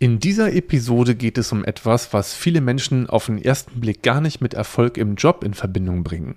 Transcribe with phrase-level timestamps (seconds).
[0.00, 4.20] In dieser Episode geht es um etwas, was viele Menschen auf den ersten Blick gar
[4.20, 6.36] nicht mit Erfolg im Job in Verbindung bringen.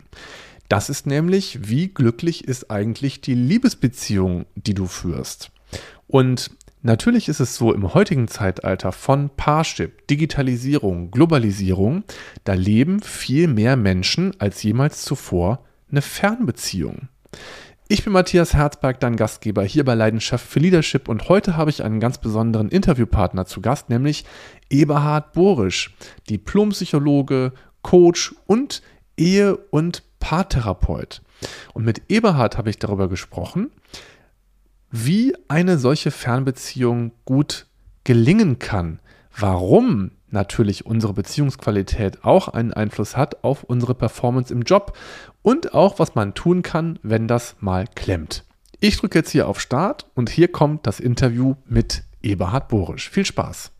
[0.67, 5.51] Das ist nämlich, wie glücklich ist eigentlich die Liebesbeziehung, die du führst.
[6.07, 6.49] Und
[6.81, 12.03] natürlich ist es so im heutigen Zeitalter von Parship, Digitalisierung, Globalisierung,
[12.43, 17.09] da leben viel mehr Menschen als jemals zuvor eine Fernbeziehung.
[17.91, 21.83] Ich bin Matthias Herzberg, dein Gastgeber hier bei Leidenschaft für Leadership und heute habe ich
[21.83, 24.23] einen ganz besonderen Interviewpartner zu Gast, nämlich
[24.69, 25.93] Eberhard Borisch,
[26.29, 28.81] Diplompsychologe, Coach und
[29.17, 31.21] Ehe- und Paartherapeut.
[31.73, 33.71] Und mit Eberhard habe ich darüber gesprochen,
[34.89, 37.67] wie eine solche Fernbeziehung gut
[38.05, 39.01] gelingen kann,
[39.37, 44.97] warum natürlich unsere Beziehungsqualität auch einen Einfluss hat auf unsere Performance im Job
[45.41, 48.43] und auch, was man tun kann, wenn das mal klemmt.
[48.79, 53.09] Ich drücke jetzt hier auf Start und hier kommt das Interview mit Eberhard Borisch.
[53.09, 53.71] Viel Spaß!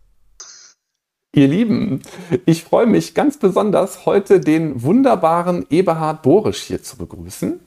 [1.34, 2.02] Ihr Lieben,
[2.46, 7.62] ich freue mich ganz besonders, heute den wunderbaren Eberhard Borisch hier zu begrüßen.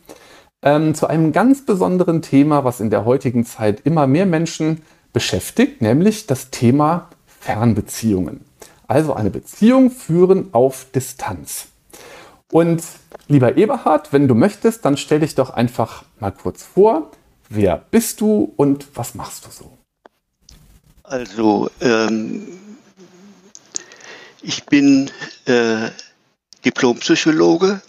[0.62, 4.82] Ähm, zu einem ganz besonderen Thema, was in der heutigen Zeit immer mehr Menschen
[5.14, 8.40] beschäftigt, nämlich das Thema Fernbeziehungen.
[8.86, 11.66] Also eine Beziehung führen auf Distanz.
[12.52, 12.82] Und
[13.28, 17.10] lieber Eberhard, wenn du möchtest, dann stell dich doch einfach mal kurz vor.
[17.48, 19.78] Wer bist du und was machst du so?
[21.02, 22.46] Also, ähm,
[24.40, 25.10] ich bin
[25.46, 25.90] äh,
[26.64, 27.82] Diplompsychologe,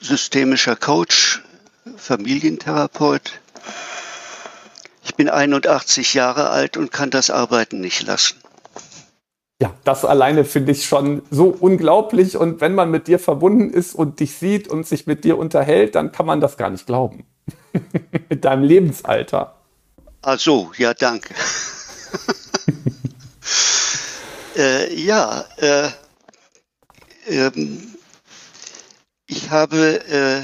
[0.00, 1.42] systemischer Coach,
[1.96, 3.40] Familientherapeut.
[5.04, 8.36] Ich bin 81 Jahre alt und kann das Arbeiten nicht lassen.
[9.60, 12.36] Ja, das alleine finde ich schon so unglaublich.
[12.36, 15.94] Und wenn man mit dir verbunden ist und dich sieht und sich mit dir unterhält,
[15.94, 17.26] dann kann man das gar nicht glauben.
[18.30, 19.56] mit deinem Lebensalter.
[20.22, 21.34] Ach so, ja, danke.
[24.56, 25.90] äh, ja, äh,
[27.26, 27.94] ähm,
[29.26, 30.42] ich habe äh,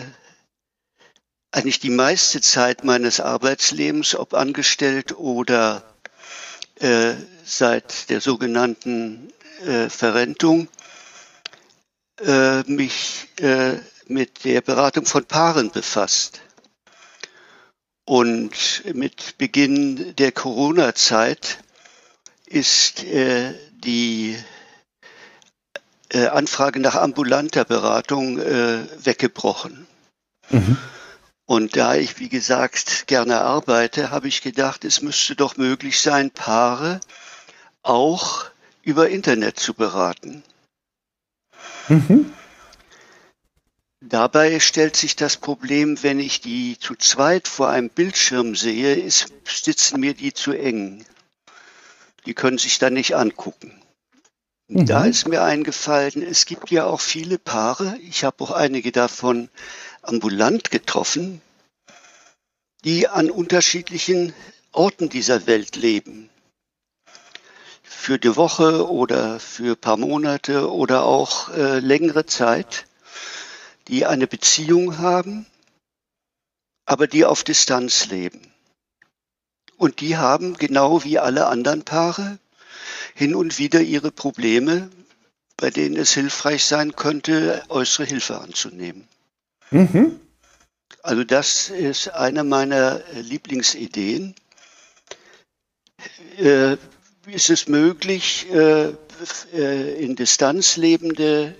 [1.52, 5.82] eigentlich die meiste Zeit meines Arbeitslebens, ob angestellt oder
[6.80, 7.14] äh,
[7.46, 9.32] seit der sogenannten
[9.64, 10.68] äh, Verrentung
[12.20, 13.76] äh, mich äh,
[14.08, 16.42] mit der Beratung von Paaren befasst.
[18.04, 21.58] Und mit Beginn der Corona-Zeit
[22.46, 24.36] ist äh, die
[26.10, 29.86] äh, Anfrage nach ambulanter Beratung äh, weggebrochen.
[30.50, 30.76] Mhm.
[31.46, 36.30] Und da ich, wie gesagt, gerne arbeite, habe ich gedacht, es müsste doch möglich sein,
[36.30, 37.00] Paare
[37.86, 38.46] auch
[38.82, 40.42] über Internet zu beraten.
[41.88, 42.32] Mhm.
[44.00, 49.32] Dabei stellt sich das Problem, wenn ich die zu zweit vor einem Bildschirm sehe, ist,
[49.44, 51.04] sitzen mir die zu eng.
[52.26, 53.72] Die können sich dann nicht angucken.
[54.68, 54.86] Mhm.
[54.86, 59.48] Da ist mir eingefallen, es gibt ja auch viele Paare, ich habe auch einige davon
[60.02, 61.40] ambulant getroffen,
[62.84, 64.34] die an unterschiedlichen
[64.72, 66.30] Orten dieser Welt leben.
[68.06, 72.86] Für die Woche oder für ein paar Monate oder auch äh, längere Zeit,
[73.88, 75.44] die eine Beziehung haben,
[76.84, 78.40] aber die auf Distanz leben.
[79.76, 82.38] Und die haben genau wie alle anderen Paare
[83.16, 84.88] hin und wieder ihre Probleme,
[85.56, 89.08] bei denen es hilfreich sein könnte, äußere Hilfe anzunehmen.
[89.72, 90.20] Mhm.
[91.02, 94.36] Also das ist eine meiner Lieblingsideen.
[96.36, 96.76] Äh,
[97.26, 98.92] ist es möglich, äh,
[99.52, 101.54] äh, in Distanz lebende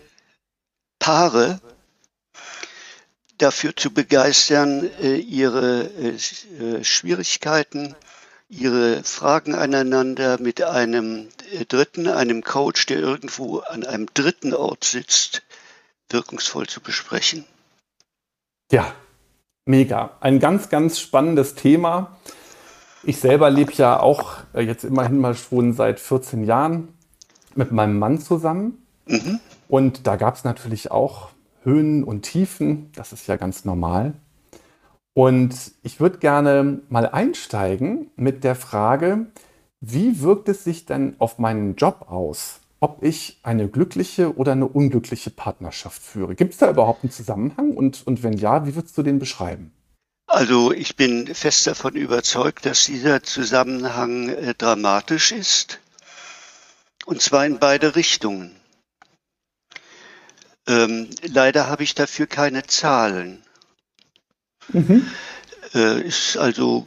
[0.98, 1.60] Paare
[3.38, 5.90] dafür zu begeistern, äh, ihre
[6.82, 7.94] Schwierigkeiten,
[8.48, 11.28] ihre Fragen aneinander mit einem
[11.68, 15.42] Dritten, einem Coach, der irgendwo an einem dritten Ort sitzt,
[16.08, 17.44] wirkungsvoll zu besprechen.
[18.70, 18.94] Ja,
[19.64, 20.16] mega.
[20.20, 22.18] Ein ganz, ganz spannendes Thema.
[23.08, 26.88] Ich selber lebe ja auch äh, jetzt immerhin mal schon seit 14 Jahren
[27.54, 28.84] mit meinem Mann zusammen.
[29.06, 29.38] Mhm.
[29.68, 31.28] Und da gab es natürlich auch
[31.62, 32.90] Höhen und Tiefen.
[32.96, 34.14] Das ist ja ganz normal.
[35.14, 35.54] Und
[35.84, 39.26] ich würde gerne mal einsteigen mit der Frage,
[39.80, 44.66] wie wirkt es sich denn auf meinen Job aus, ob ich eine glückliche oder eine
[44.66, 46.34] unglückliche Partnerschaft führe?
[46.34, 47.70] Gibt es da überhaupt einen Zusammenhang?
[47.70, 49.70] Und, und wenn ja, wie würdest du den beschreiben?
[50.26, 55.78] Also ich bin fest davon überzeugt, dass dieser Zusammenhang äh, dramatisch ist.
[57.04, 58.54] Und zwar in beide Richtungen.
[60.66, 63.42] Ähm, leider habe ich dafür keine Zahlen.
[64.68, 65.08] Mhm.
[65.74, 66.86] Äh, ist also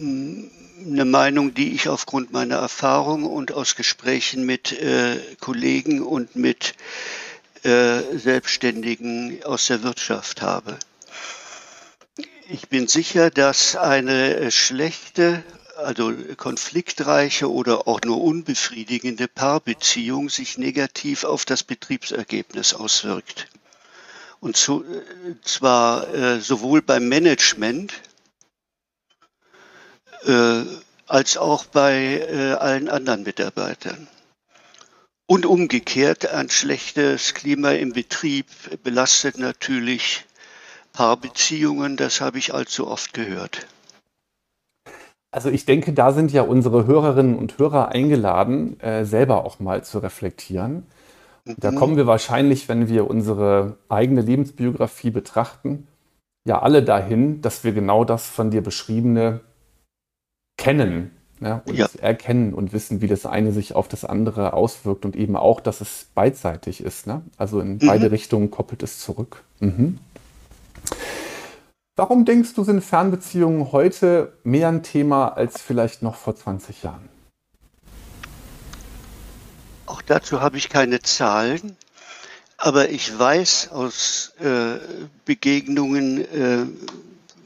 [0.00, 6.74] eine Meinung, die ich aufgrund meiner Erfahrung und aus Gesprächen mit äh, Kollegen und mit
[7.62, 10.76] äh, Selbstständigen aus der Wirtschaft habe.
[12.46, 15.42] Ich bin sicher, dass eine äh, schlechte,
[15.76, 23.48] also konfliktreiche oder auch nur unbefriedigende Paarbeziehung sich negativ auf das Betriebsergebnis auswirkt.
[24.40, 27.94] Und zu, äh, zwar äh, sowohl beim Management
[30.24, 30.64] äh,
[31.06, 34.06] als auch bei äh, allen anderen Mitarbeitern.
[35.24, 38.46] Und umgekehrt, ein schlechtes Klima im Betrieb
[38.82, 40.26] belastet natürlich
[40.94, 43.66] Paarbeziehungen, das habe ich allzu oft gehört.
[45.30, 49.82] Also ich denke, da sind ja unsere Hörerinnen und Hörer eingeladen, äh, selber auch mal
[49.84, 50.86] zu reflektieren.
[51.44, 51.74] Da mhm.
[51.74, 55.88] kommen wir wahrscheinlich, wenn wir unsere eigene Lebensbiografie betrachten,
[56.46, 59.40] ja alle dahin, dass wir genau das von dir beschriebene
[60.56, 61.10] kennen
[61.40, 61.88] ja, und ja.
[62.00, 65.80] erkennen und wissen, wie das eine sich auf das andere auswirkt und eben auch, dass
[65.80, 67.08] es beidseitig ist.
[67.08, 67.22] Ne?
[67.36, 67.86] Also in mhm.
[67.86, 69.42] beide Richtungen koppelt es zurück.
[69.58, 69.98] Mhm.
[71.96, 77.08] Warum denkst du, sind Fernbeziehungen heute mehr ein Thema als vielleicht noch vor 20 Jahren?
[79.86, 81.76] Auch dazu habe ich keine Zahlen,
[82.56, 84.78] aber ich weiß aus äh,
[85.24, 86.66] Begegnungen äh,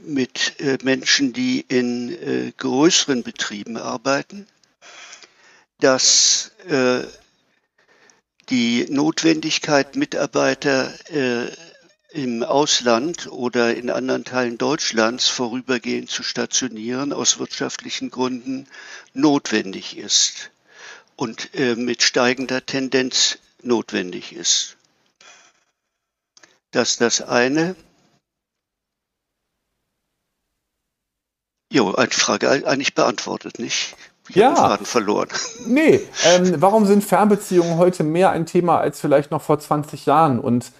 [0.06, 4.46] mit äh, Menschen, die in äh, größeren Betrieben arbeiten,
[5.80, 7.02] dass äh,
[8.48, 11.48] die Notwendigkeit, Mitarbeiter äh,
[12.10, 18.66] im Ausland oder in anderen Teilen Deutschlands vorübergehend zu stationieren, aus wirtschaftlichen Gründen
[19.12, 20.50] notwendig ist
[21.16, 24.76] und äh, mit steigender Tendenz notwendig ist.
[26.70, 27.76] Das ist das eine.
[31.70, 33.94] Jo, eine Frage eigentlich beantwortet, nicht?
[34.30, 34.48] Ich ja.
[34.48, 35.28] habe den Faden verloren.
[35.66, 40.38] Nee, ähm, warum sind Fernbeziehungen heute mehr ein Thema als vielleicht noch vor 20 Jahren?
[40.38, 40.72] Und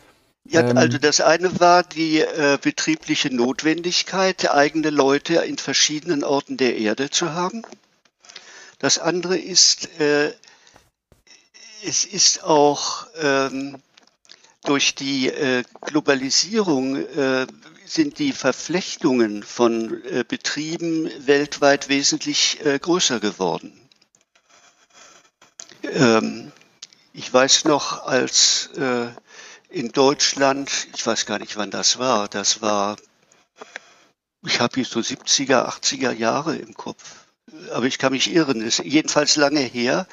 [0.48, 6.56] ja, ähm, also das eine war die äh, betriebliche Notwendigkeit, eigene Leute in verschiedenen Orten
[6.56, 7.62] der Erde zu haben.
[8.78, 10.32] Das andere ist, äh,
[11.84, 13.76] es ist auch ähm,
[14.64, 17.46] durch die äh, Globalisierung äh,
[17.84, 23.72] sind die Verflechtungen von äh, Betrieben weltweit wesentlich äh, größer geworden.
[25.82, 26.52] Ähm,
[27.12, 28.70] ich weiß noch, als
[29.68, 32.96] in Deutschland, ich weiß gar nicht, wann das war, das war,
[34.46, 37.26] ich habe hier so 70er, 80er Jahre im Kopf,
[37.72, 40.06] aber ich kann mich irren, ist jedenfalls lange her,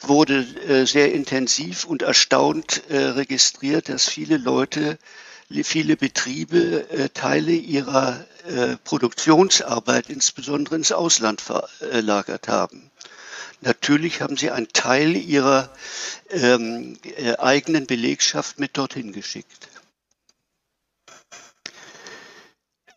[0.00, 4.98] wurde äh, sehr intensiv und erstaunt äh, registriert, dass viele Leute
[5.62, 12.90] viele Betriebe äh, Teile ihrer äh, Produktionsarbeit insbesondere ins Ausland verlagert haben.
[13.64, 15.70] Natürlich haben sie einen Teil ihrer
[16.30, 19.68] ähm, äh, eigenen Belegschaft mit dorthin geschickt.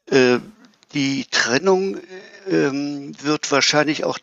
[0.08, 0.40] Äh,
[0.94, 2.00] die Trennung
[2.48, 4.19] ähm, wird wahrscheinlich auch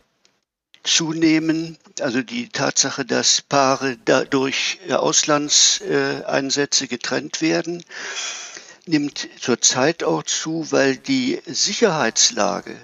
[0.82, 3.96] zunehmen, also die Tatsache, dass Paare
[4.28, 7.82] durch äh, Auslandseinsätze getrennt werden,
[8.84, 12.76] nimmt zurzeit auch zu, weil die Sicherheitslage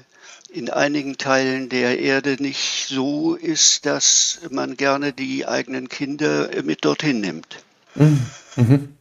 [0.53, 6.85] in einigen Teilen der Erde nicht so ist, dass man gerne die eigenen Kinder mit
[6.85, 7.65] dorthin nimmt.
[7.95, 8.27] Mhm.
[8.57, 8.97] mhm.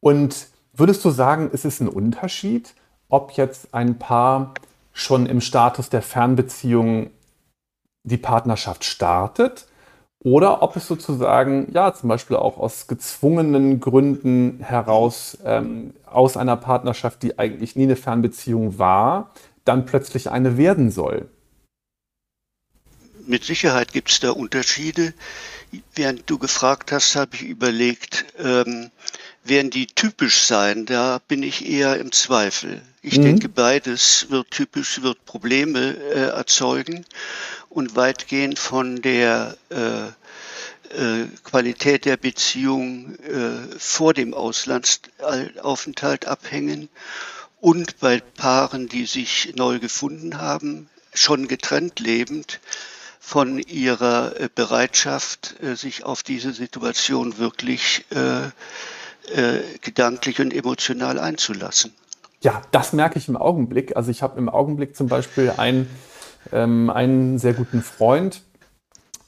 [0.00, 2.74] Und würdest du sagen, ist es ein Unterschied,
[3.10, 4.54] ob jetzt ein Paar
[4.92, 7.10] schon im Status der Fernbeziehung
[8.02, 9.66] die Partnerschaft startet
[10.22, 16.56] oder ob es sozusagen, ja, zum Beispiel auch aus gezwungenen Gründen heraus ähm, aus einer
[16.56, 19.32] Partnerschaft, die eigentlich nie eine Fernbeziehung war,
[19.64, 21.28] dann plötzlich eine werden soll.
[23.26, 25.14] Mit Sicherheit gibt es da Unterschiede.
[25.94, 28.90] Während du gefragt hast, habe ich überlegt, ähm,
[29.44, 30.84] werden die typisch sein?
[30.84, 32.82] Da bin ich eher im Zweifel.
[33.02, 33.22] Ich mhm.
[33.22, 37.06] denke, beides wird typisch, wird Probleme äh, erzeugen
[37.70, 40.08] und weitgehend von der äh,
[40.90, 46.88] äh, Qualität der Beziehung äh, vor dem Auslandsaufenthalt abhängen
[47.60, 52.58] und bei Paaren, die sich neu gefunden haben, schon getrennt lebend,
[53.20, 58.04] von ihrer äh, Bereitschaft, sich auf diese Situation wirklich
[59.82, 61.94] gedanklich und emotional einzulassen.
[62.42, 63.96] Ja, das merke ich im Augenblick.
[63.96, 65.88] Also ich habe im Augenblick zum Beispiel einen,
[66.52, 68.42] ähm, einen sehr guten Freund,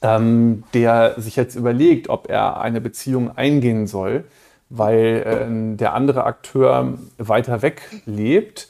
[0.01, 4.25] ähm, der sich jetzt überlegt, ob er eine Beziehung eingehen soll,
[4.69, 8.67] weil äh, der andere Akteur weiter weg lebt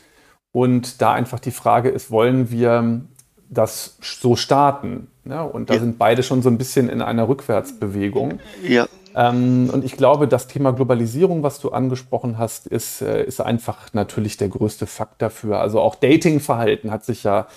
[0.52, 3.02] Und da einfach die Frage ist, wollen wir
[3.50, 5.08] das so starten?
[5.26, 5.80] Ja, und da ja.
[5.80, 8.40] sind beide schon so ein bisschen in einer Rückwärtsbewegung.
[8.62, 8.88] Ja.
[9.16, 13.94] Ähm, und ich glaube, das Thema Globalisierung, was du angesprochen hast, ist, äh, ist einfach
[13.94, 15.60] natürlich der größte Fakt dafür.
[15.60, 17.48] Also auch Datingverhalten hat sich ja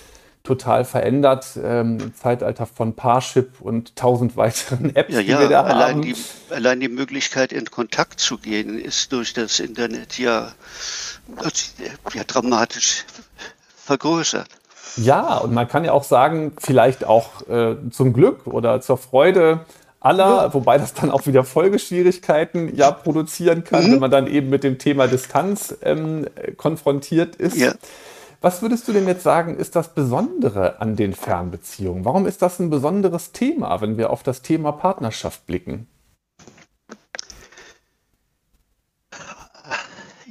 [0.43, 5.49] total verändert ähm, im Zeitalter von Parship und tausend weiteren Apps, ja, ja, die wir
[5.49, 6.01] da allein haben.
[6.03, 6.15] Die,
[6.49, 10.53] allein die Möglichkeit, in Kontakt zu gehen, ist durch das Internet ja,
[12.13, 13.03] ja dramatisch
[13.75, 14.47] vergrößert.
[14.95, 19.65] Ja, und man kann ja auch sagen, vielleicht auch äh, zum Glück oder zur Freude
[19.99, 20.53] aller, ja.
[20.53, 23.93] wobei das dann auch wieder Folgeschwierigkeiten ja produzieren kann, mhm.
[23.93, 26.27] wenn man dann eben mit dem Thema Distanz ähm,
[26.57, 27.57] konfrontiert ist.
[27.57, 27.73] Ja.
[28.39, 32.05] Was würdest du denn jetzt sagen, ist das Besondere an den Fernbeziehungen?
[32.05, 35.87] Warum ist das ein besonderes Thema, wenn wir auf das Thema Partnerschaft blicken?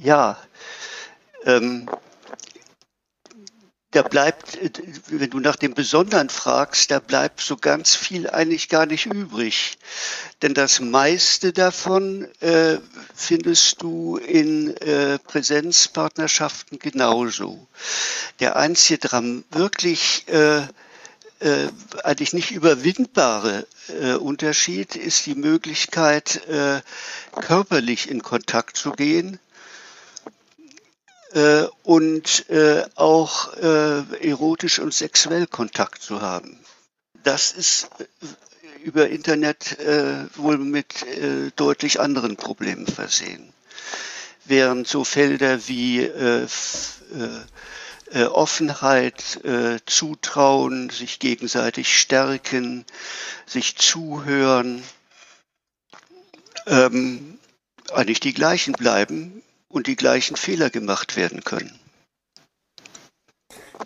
[0.00, 0.36] Ja,
[1.44, 1.88] ähm,
[3.96, 4.58] da bleibt,
[5.08, 9.78] wenn du nach dem Besonderen fragst, da bleibt so ganz viel eigentlich gar nicht übrig.
[10.42, 12.76] Denn das meiste davon äh,
[13.14, 17.66] findest du in äh, Präsenzpartnerschaften genauso.
[18.38, 20.58] Der einzige dran wirklich äh,
[21.40, 21.68] äh,
[22.04, 26.82] eigentlich nicht überwindbare äh, Unterschied ist die Möglichkeit, äh,
[27.40, 29.38] körperlich in Kontakt zu gehen
[31.36, 36.58] äh, und äh, auch äh, erotisch und sexuell Kontakt zu haben.
[37.24, 38.04] Das ist äh,
[38.82, 43.52] über Internet äh, wohl mit äh, deutlich anderen Problemen versehen.
[44.46, 46.08] Während so Felder wie
[48.12, 49.40] Offenheit,
[49.86, 52.84] Zutrauen, sich gegenseitig stärken,
[53.44, 54.84] sich zuhören,
[56.68, 57.40] ähm,
[57.92, 59.42] eigentlich die gleichen bleiben,
[59.76, 61.78] und die gleichen Fehler gemacht werden können.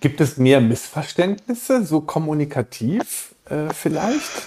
[0.00, 4.46] Gibt es mehr Missverständnisse, so kommunikativ äh, vielleicht?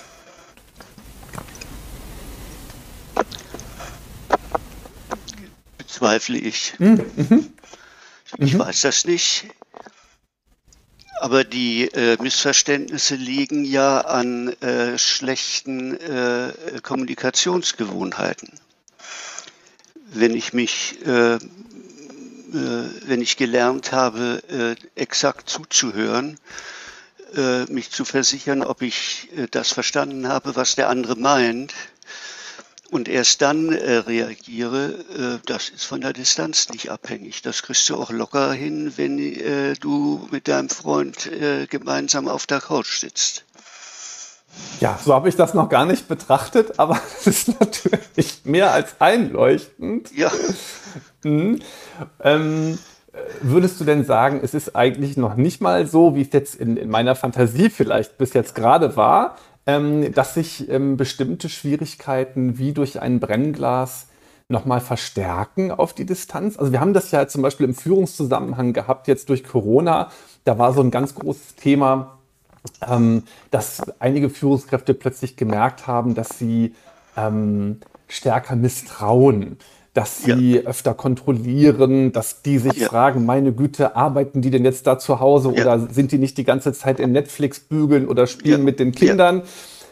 [5.77, 6.75] Bezweifle ich.
[6.79, 7.05] Mhm.
[7.17, 7.53] Mhm.
[8.37, 8.59] Ich mhm.
[8.59, 9.47] weiß das nicht.
[11.19, 18.49] Aber die äh, Missverständnisse liegen ja an äh, schlechten äh, Kommunikationsgewohnheiten
[20.13, 21.39] wenn ich mich, äh, äh,
[22.51, 26.37] wenn ich gelernt habe, äh, exakt zuzuhören,
[27.35, 31.73] äh, mich zu versichern, ob ich äh, das verstanden habe, was der andere meint,
[32.91, 37.41] und erst dann äh, reagiere, das ist von der Distanz nicht abhängig.
[37.41, 39.17] Das kriegst du auch locker hin, wenn
[39.79, 41.27] du mit deinem Freund
[41.71, 43.45] gemeinsam auf der Couch sitzt.
[44.79, 48.99] Ja, so habe ich das noch gar nicht betrachtet, aber es ist natürlich mehr als
[48.99, 50.15] einleuchtend.
[50.15, 50.31] Ja.
[51.23, 51.59] Hm.
[52.21, 52.77] Ähm,
[53.41, 56.77] würdest du denn sagen, es ist eigentlich noch nicht mal so, wie es jetzt in,
[56.77, 62.73] in meiner Fantasie vielleicht bis jetzt gerade war, ähm, dass sich ähm, bestimmte Schwierigkeiten wie
[62.73, 64.07] durch ein Brennglas
[64.49, 66.57] nochmal verstärken auf die Distanz?
[66.57, 70.09] Also wir haben das ja zum Beispiel im Führungszusammenhang gehabt, jetzt durch Corona.
[70.43, 72.19] Da war so ein ganz großes Thema,
[72.87, 76.73] ähm, dass einige Führungskräfte plötzlich gemerkt haben, dass sie
[77.17, 79.57] ähm, stärker misstrauen,
[79.93, 80.61] dass sie ja.
[80.61, 82.87] öfter kontrollieren, dass die sich ja.
[82.87, 85.61] fragen, meine Güte, arbeiten die denn jetzt da zu Hause ja.
[85.61, 89.43] oder sind die nicht die ganze Zeit in Netflix bügeln oder spielen mit den Kindern?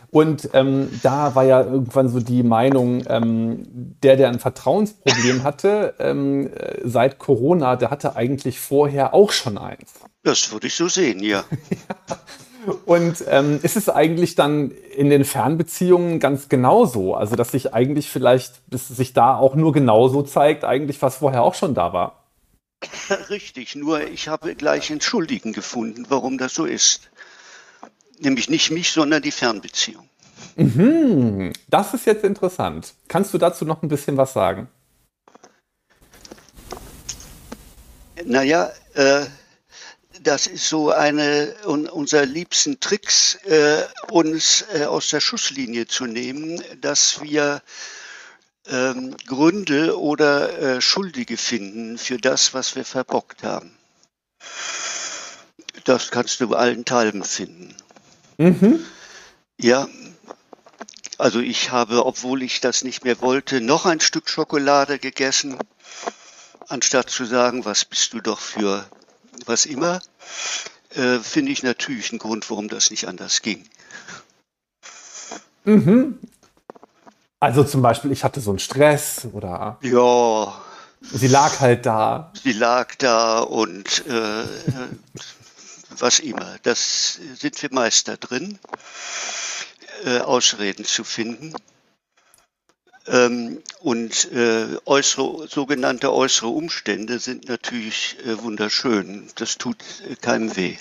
[0.10, 3.66] Und ähm, da war ja irgendwann so die Meinung, ähm,
[4.04, 9.58] der, der ein Vertrauensproblem hatte ähm, äh, seit Corona, der hatte eigentlich vorher auch schon
[9.58, 9.94] eins.
[10.24, 11.46] Das würde ich so sehen, ja.
[11.70, 12.18] ja.
[12.86, 17.16] Und ähm, ist es eigentlich dann in den Fernbeziehungen ganz genauso?
[17.16, 21.44] Also, dass sich eigentlich vielleicht, dass sich da auch nur genauso zeigt, eigentlich, was vorher
[21.44, 22.24] auch schon da war?
[23.30, 27.10] Richtig, nur ich habe gleich Entschuldigen gefunden, warum das so ist.
[28.20, 30.08] Nämlich nicht mich, sondern die Fernbeziehung.
[30.56, 32.94] Mhm, das ist jetzt interessant.
[33.08, 34.68] Kannst du dazu noch ein bisschen was sagen?
[38.24, 39.26] Naja, äh,
[40.24, 46.06] das ist so eine un, unserer liebsten Tricks, äh, uns äh, aus der Schusslinie zu
[46.06, 47.62] nehmen, dass wir
[48.68, 53.76] ähm, Gründe oder äh, Schuldige finden für das, was wir verbockt haben.
[55.86, 57.76] Das kannst du bei allen Teilen finden.
[58.38, 58.86] Mhm.
[59.58, 59.88] Ja,
[61.18, 65.58] also ich habe, obwohl ich das nicht mehr wollte, noch ein Stück Schokolade gegessen,
[66.68, 68.88] anstatt zu sagen, was bist du doch für
[69.46, 70.02] was immer,
[70.96, 73.64] äh, finde ich natürlich einen Grund, warum das nicht anders ging.
[75.64, 76.20] Mhm.
[77.40, 79.78] Also zum Beispiel, ich hatte so einen Stress oder.
[79.82, 80.62] Ja,
[81.02, 82.32] Sie lag halt da.
[82.42, 84.44] Sie lag da und äh,
[85.98, 86.58] was immer.
[86.64, 88.60] Das sind wir Meister drin,
[90.06, 91.54] äh, Ausreden zu finden.
[93.12, 99.28] Ähm, und äh, äußere, sogenannte äußere Umstände sind natürlich äh, wunderschön.
[99.36, 99.78] Das tut
[100.10, 100.76] äh, keinem weh.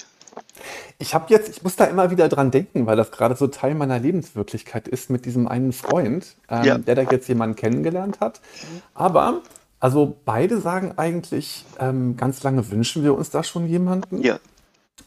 [0.99, 3.75] Ich habe jetzt, ich muss da immer wieder dran denken, weil das gerade so Teil
[3.75, 6.78] meiner Lebenswirklichkeit ist mit diesem einen Freund, ähm, ja.
[6.78, 8.40] der da jetzt jemanden kennengelernt hat.
[8.94, 9.42] Aber
[9.80, 14.22] also beide sagen eigentlich, ähm, ganz lange wünschen wir uns da schon jemanden.
[14.22, 14.38] Ja.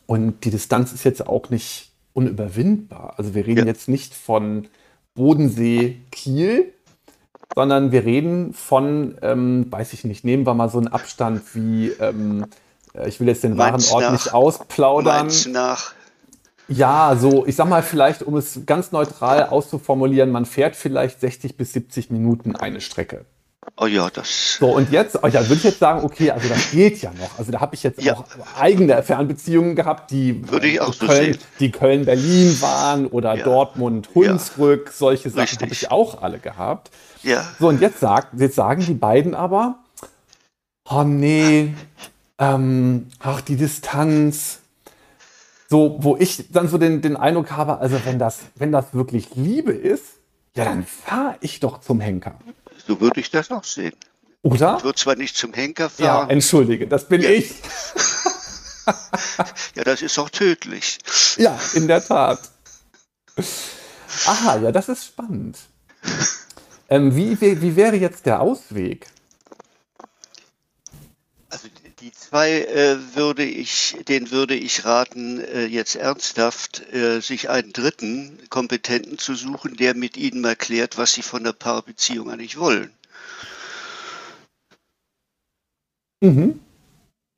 [0.07, 3.13] Und die Distanz ist jetzt auch nicht unüberwindbar.
[3.17, 3.65] Also wir reden ja.
[3.67, 4.67] jetzt nicht von
[5.13, 6.72] Bodensee, Kiel,
[7.55, 11.89] sondern wir reden von, ähm, weiß ich nicht, nehmen wir mal so einen Abstand wie,
[11.99, 12.45] ähm,
[12.93, 15.29] äh, ich will jetzt den wahren Ort nicht ausplaudern.
[15.49, 15.93] nach?
[16.67, 21.57] Ja, so, ich sag mal vielleicht, um es ganz neutral auszuformulieren, man fährt vielleicht 60
[21.57, 23.25] bis 70 Minuten eine Strecke.
[23.75, 24.57] Oh ja, das.
[24.59, 27.39] So, und jetzt, oh ja, würde ich jetzt sagen, okay, also das geht ja noch.
[27.39, 28.13] Also da habe ich jetzt ja.
[28.13, 28.25] auch
[28.59, 33.43] eigene Fernbeziehungen gehabt, die, würde ich auch Köln, so die Köln-Berlin waren oder ja.
[33.43, 34.91] Dortmund-Hunsrück, ja.
[34.91, 36.91] solche Sachen habe ich auch alle gehabt.
[37.23, 37.45] Ja.
[37.59, 39.79] So, und jetzt, sagt, jetzt sagen die beiden aber,
[40.89, 41.73] oh nee,
[42.37, 44.59] ähm, ach, die Distanz.
[45.69, 49.35] So, wo ich dann so den, den Eindruck habe, also wenn das, wenn das wirklich
[49.35, 50.05] Liebe ist,
[50.55, 52.35] ja, dann fahre ich doch zum Henker.
[52.87, 53.95] So würde ich das auch sehen.
[54.41, 54.77] Oder?
[54.77, 56.27] Ich würde zwar nicht zum Henker fahren.
[56.27, 57.29] Ja, entschuldige, das bin ja.
[57.29, 57.53] ich.
[59.75, 60.99] ja, das ist auch tödlich.
[61.37, 62.39] Ja, in der Tat.
[64.25, 65.57] Aha, ja, das ist spannend.
[66.89, 69.07] Ähm, wie, wie, wie wäre jetzt der Ausweg?
[71.49, 77.51] Also die zwei äh, würde ich, den würde ich raten, äh, jetzt ernsthaft äh, sich
[77.51, 82.31] einen dritten Kompetenten zu suchen, der mit ihnen mal klärt, was sie von der Paarbeziehung
[82.31, 82.91] eigentlich wollen.
[86.21, 86.59] Mhm.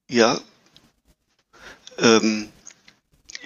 [0.10, 0.40] Ja.
[1.98, 2.48] Ähm,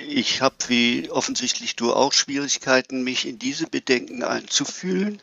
[0.07, 5.19] ich habe, wie offensichtlich du auch, Schwierigkeiten, mich in diese Bedenken einzufühlen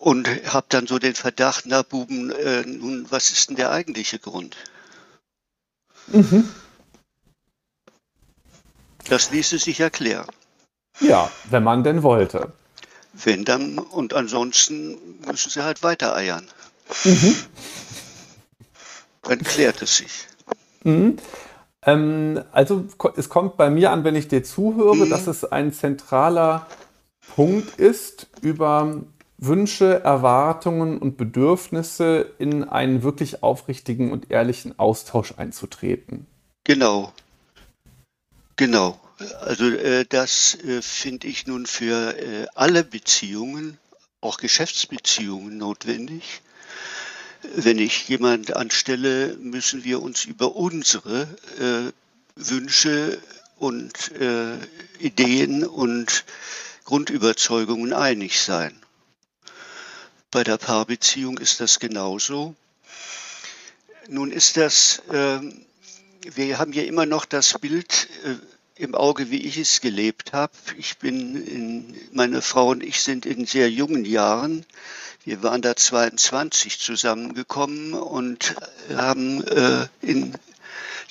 [0.00, 4.18] und habe dann so den Verdacht, na Buben, äh, nun, was ist denn der eigentliche
[4.18, 4.56] Grund?
[6.06, 6.48] Mhm.
[9.08, 10.26] Das ließe sich erklären.
[11.00, 12.52] Ja, wenn man denn wollte.
[13.12, 16.48] Wenn dann, und ansonsten müssen sie halt weiter eiern.
[17.04, 17.36] Mhm.
[19.22, 20.26] Dann klärt es sich.
[20.82, 21.18] Mhm.
[21.82, 22.86] Ähm, also
[23.16, 25.10] es kommt bei mir an, wenn ich dir zuhöre, mhm.
[25.10, 26.66] dass es ein zentraler
[27.34, 29.02] Punkt ist, über
[29.42, 36.26] Wünsche, Erwartungen und Bedürfnisse in einen wirklich aufrichtigen und ehrlichen Austausch einzutreten.
[36.64, 37.12] Genau.
[38.56, 39.00] Genau.
[39.40, 43.78] Also äh, das äh, finde ich nun für äh, alle Beziehungen,
[44.20, 46.42] auch Geschäftsbeziehungen notwendig.
[47.54, 51.22] Wenn ich jemand anstelle, müssen wir uns über unsere
[51.58, 51.92] äh,
[52.36, 53.18] Wünsche
[53.56, 54.58] und äh,
[54.98, 56.24] Ideen und
[56.84, 58.74] Grundüberzeugungen einig sein.
[60.32, 62.54] Bei der Paarbeziehung ist das genauso.
[64.08, 65.40] Nun ist das, äh,
[66.20, 68.36] wir haben ja immer noch das Bild äh,
[68.80, 70.52] im Auge, wie ich es gelebt habe.
[70.78, 74.64] Ich bin, in, meine Frau und ich sind in sehr jungen Jahren,
[75.24, 78.54] wir waren da 22 zusammengekommen und
[78.94, 80.32] haben äh, in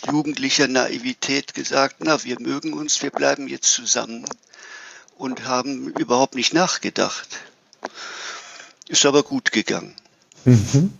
[0.09, 4.23] jugendlicher Naivität gesagt, na, wir mögen uns, wir bleiben jetzt zusammen
[5.17, 7.27] und haben überhaupt nicht nachgedacht.
[8.89, 9.95] Ist aber gut gegangen.
[10.45, 10.91] Mhm.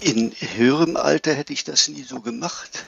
[0.00, 2.84] In höherem Alter hätte ich das nie so gemacht.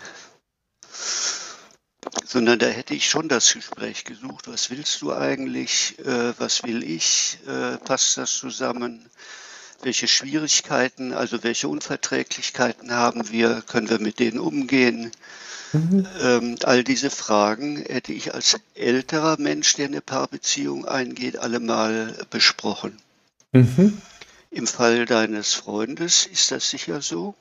[2.25, 4.49] Sondern da hätte ich schon das Gespräch gesucht.
[4.49, 5.97] Was willst du eigentlich?
[6.01, 7.39] Äh, was will ich?
[7.47, 9.09] Äh, passt das zusammen?
[9.83, 13.63] Welche Schwierigkeiten, also welche Unverträglichkeiten haben wir?
[13.63, 15.13] Können wir mit denen umgehen?
[15.73, 16.07] Mhm.
[16.21, 22.15] Ähm, all diese Fragen hätte ich als älterer Mensch, der eine Paarbeziehung eingeht, alle mal
[22.31, 22.97] besprochen.
[23.53, 24.01] Mhm.
[24.51, 27.35] Im Fall deines Freundes ist das sicher so?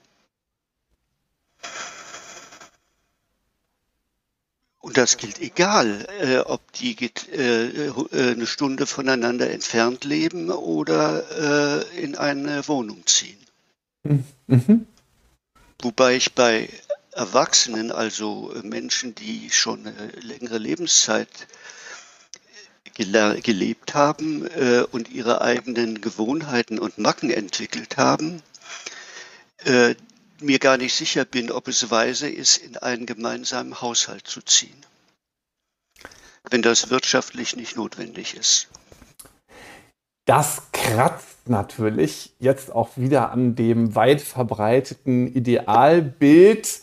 [4.79, 6.95] Und das gilt egal, äh, ob die
[7.31, 13.39] äh, äh, eine Stunde voneinander entfernt leben oder äh, in eine Wohnung ziehen.
[14.47, 14.85] Mhm.
[15.81, 16.69] Wobei ich bei
[17.15, 21.47] Erwachsenen, also äh, Menschen, die schon eine längere Lebenszeit
[22.97, 28.41] gelebt haben äh, und ihre eigenen Gewohnheiten und Macken entwickelt haben,
[29.65, 29.95] äh,
[30.39, 34.85] mir gar nicht sicher bin, ob es weise ist, in einen gemeinsamen Haushalt zu ziehen,
[36.49, 38.67] wenn das wirtschaftlich nicht notwendig ist.
[40.25, 46.81] Das kratzt natürlich jetzt auch wieder an dem weit verbreiteten Idealbild.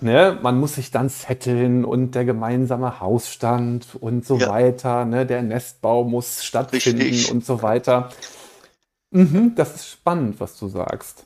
[0.00, 4.48] Ne, man muss sich dann zetteln und der gemeinsame Hausstand und so ja.
[4.48, 5.04] weiter.
[5.04, 7.30] Ne, der Nestbau muss stattfinden Richtig.
[7.30, 8.10] und so weiter.
[9.10, 11.24] Mhm, das ist spannend, was du sagst.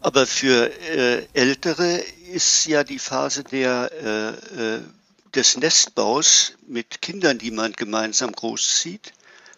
[0.00, 2.00] Aber für äh, Ältere
[2.32, 4.80] ist ja die Phase der, äh, äh
[5.34, 9.12] des Nestbaus mit Kindern, die man gemeinsam großzieht,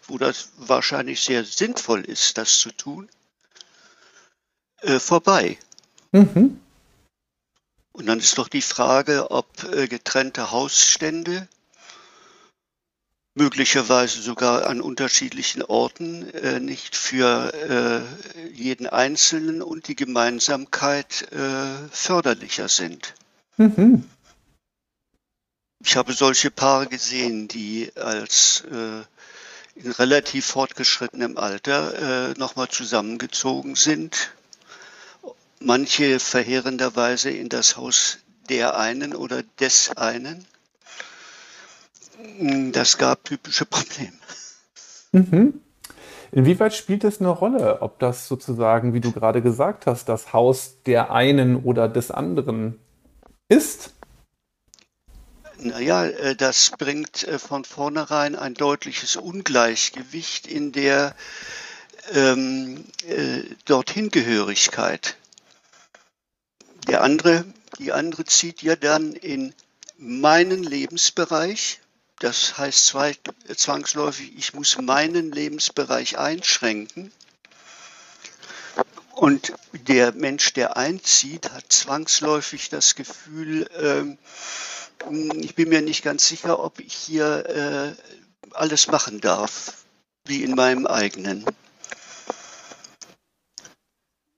[0.07, 3.09] wo das wahrscheinlich sehr sinnvoll ist, das zu tun,
[4.81, 5.57] äh, vorbei.
[6.11, 6.59] Mhm.
[7.97, 11.47] Und dann ist doch die Frage, ob äh, getrennte Hausstände
[13.33, 18.05] möglicherweise sogar an unterschiedlichen Orten äh, nicht für
[18.45, 23.15] äh, jeden Einzelnen und die Gemeinsamkeit äh, förderlicher sind.
[23.57, 24.07] Mhm.
[25.83, 29.01] Ich habe solche Paare gesehen, die als äh,
[29.73, 34.36] in relativ fortgeschrittenem Alter äh, nochmal zusammengezogen sind.
[35.59, 40.45] Manche verheerenderweise in das Haus der einen oder des einen.
[42.71, 44.13] Das gab typische Probleme.
[45.11, 45.61] Mhm.
[46.31, 50.75] Inwieweit spielt es eine Rolle, ob das sozusagen, wie du gerade gesagt hast, das Haus
[50.85, 52.79] der einen oder des anderen
[53.47, 53.93] ist?
[55.59, 61.15] Naja, äh, das bringt äh, von vornherein ein deutliches Ungleichgewicht in der
[62.13, 65.17] ähm, äh, Dorthingehörigkeit.
[66.87, 67.45] Der andere,
[67.79, 69.53] die andere zieht ja dann in
[69.97, 71.79] meinen Lebensbereich.
[72.19, 72.95] Das heißt
[73.55, 77.11] zwangsläufig, ich muss meinen Lebensbereich einschränken.
[79.13, 84.17] Und der Mensch, der einzieht, hat zwangsläufig das Gefühl, ähm,
[85.41, 89.83] ich bin mir nicht ganz sicher, ob ich hier äh, alles machen darf,
[90.25, 91.45] wie in meinem eigenen.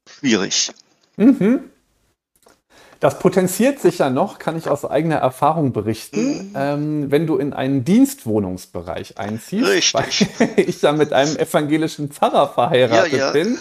[0.08, 0.72] Schwierig.
[1.18, 1.70] Mhm.
[3.00, 6.54] Das potenziert sich ja noch, kann ich aus eigener Erfahrung berichten, mhm.
[6.54, 9.68] ähm, wenn du in einen Dienstwohnungsbereich einziehst.
[9.68, 10.28] Richtig.
[10.38, 13.32] Weil ich ja mit einem evangelischen Pfarrer verheiratet ja, ja.
[13.32, 13.58] bin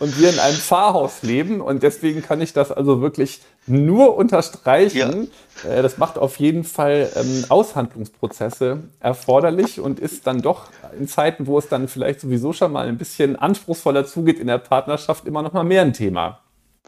[0.00, 1.60] und wir in einem Pfarrhaus leben.
[1.60, 5.28] Und deswegen kann ich das also wirklich nur unterstreichen.
[5.62, 5.70] Ja.
[5.70, 10.64] Äh, das macht auf jeden Fall ähm, Aushandlungsprozesse erforderlich und ist dann doch
[10.98, 14.58] in Zeiten, wo es dann vielleicht sowieso schon mal ein bisschen anspruchsvoller zugeht in der
[14.58, 16.40] Partnerschaft, immer noch mal mehr ein Thema.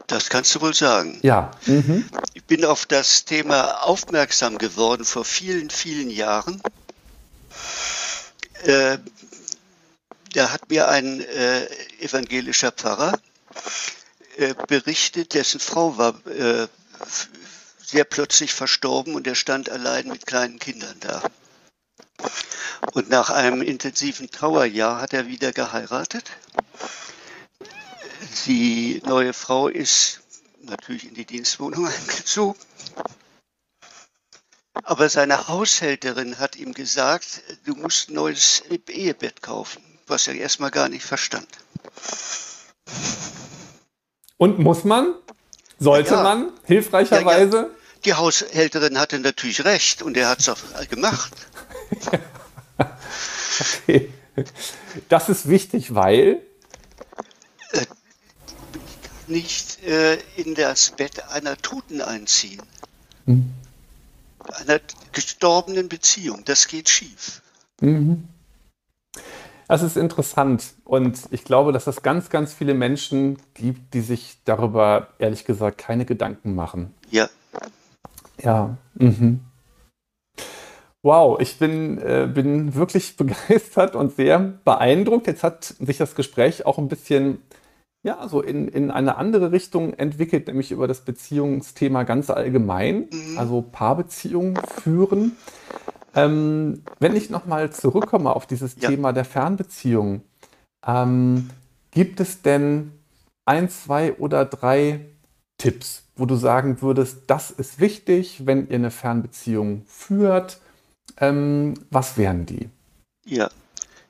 [0.07, 1.19] Das kannst du wohl sagen.
[1.21, 1.51] Ja.
[1.65, 2.09] Mhm.
[2.33, 6.61] Ich bin auf das Thema aufmerksam geworden vor vielen, vielen Jahren.
[8.63, 8.97] Äh,
[10.33, 11.67] da hat mir ein äh,
[11.99, 13.19] evangelischer Pfarrer
[14.37, 16.67] äh, berichtet, dessen Frau war äh,
[17.83, 21.21] sehr plötzlich verstorben und er stand allein mit kleinen Kindern da.
[22.93, 26.31] Und nach einem intensiven Trauerjahr hat er wieder geheiratet
[28.45, 30.21] die neue Frau ist
[30.61, 32.59] natürlich in die Dienstwohnung eingezogen.
[34.83, 40.71] Aber seine Haushälterin hat ihm gesagt, du musst ein neues Ehebett kaufen, was er erstmal
[40.71, 41.47] gar nicht verstand.
[44.37, 45.13] Und muss man?
[45.79, 46.51] Sollte ja, man?
[46.65, 47.57] Hilfreicherweise?
[47.57, 47.69] Ja, ja.
[48.05, 50.57] Die Haushälterin hatte natürlich recht und er hat es auch
[50.89, 51.33] gemacht.
[53.77, 54.11] okay.
[55.07, 56.41] Das ist wichtig, weil
[59.29, 62.61] nicht äh, in das Bett einer Toten einziehen.
[63.25, 63.51] Mhm.
[64.59, 64.79] Einer
[65.11, 66.43] gestorbenen Beziehung.
[66.45, 67.41] Das geht schief.
[67.81, 68.27] Mhm.
[69.67, 74.37] Das ist interessant und ich glaube, dass es ganz, ganz viele Menschen gibt, die sich
[74.45, 76.93] darüber ehrlich gesagt keine Gedanken machen.
[77.09, 77.29] Ja.
[78.41, 78.77] Ja.
[78.95, 79.39] Mhm.
[81.01, 85.27] Wow, ich bin, äh, bin wirklich begeistert und sehr beeindruckt.
[85.27, 87.41] Jetzt hat sich das Gespräch auch ein bisschen
[88.03, 93.37] ja, so in, in eine andere Richtung entwickelt, nämlich über das Beziehungsthema ganz allgemein, mhm.
[93.37, 95.37] also Paarbeziehungen führen.
[96.13, 98.89] Ähm, wenn ich nochmal zurückkomme auf dieses ja.
[98.89, 100.21] Thema der Fernbeziehung,
[100.85, 101.49] ähm,
[101.91, 102.91] gibt es denn
[103.45, 105.05] ein, zwei oder drei
[105.57, 110.59] Tipps, wo du sagen würdest, das ist wichtig, wenn ihr eine Fernbeziehung führt?
[111.17, 112.69] Ähm, was wären die?
[113.25, 113.49] Ja,